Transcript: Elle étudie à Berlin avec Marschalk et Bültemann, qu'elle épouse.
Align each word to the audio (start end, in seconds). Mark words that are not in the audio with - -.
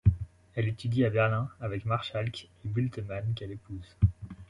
Elle 0.55 0.67
étudie 0.67 1.05
à 1.05 1.11
Berlin 1.11 1.47
avec 1.59 1.85
Marschalk 1.85 2.45
et 2.65 2.67
Bültemann, 2.67 3.35
qu'elle 3.35 3.51
épouse. 3.51 3.95